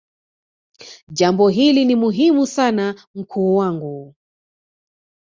[1.11, 4.15] jambo hili ni muhimu sana mkuu wangu